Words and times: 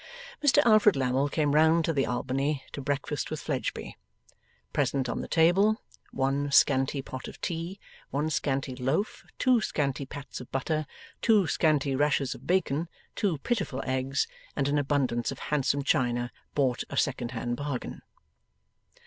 Mr 0.41 0.65
Alfred 0.65 0.95
Lammle 0.95 1.29
came 1.29 1.53
round 1.53 1.85
to 1.85 1.93
the 1.93 2.07
Albany 2.07 2.63
to 2.71 2.81
breakfast 2.81 3.29
with 3.29 3.39
Fledgeby. 3.39 3.99
Present 4.73 5.07
on 5.07 5.21
the 5.21 5.27
table, 5.27 5.79
one 6.09 6.51
scanty 6.51 7.03
pot 7.03 7.27
of 7.27 7.39
tea, 7.39 7.79
one 8.09 8.31
scanty 8.31 8.75
loaf, 8.75 9.23
two 9.37 9.61
scanty 9.61 10.07
pats 10.07 10.41
of 10.41 10.51
butter, 10.51 10.87
two 11.21 11.45
scanty 11.45 11.95
rashers 11.95 12.33
of 12.33 12.47
bacon, 12.47 12.89
two 13.15 13.37
pitiful 13.43 13.83
eggs, 13.85 14.25
and 14.55 14.67
an 14.67 14.79
abundance 14.79 15.31
of 15.31 15.37
handsome 15.37 15.83
china 15.83 16.31
bought 16.55 16.83
a 16.89 16.97
secondhand 16.97 17.55
bargain. 17.55 18.01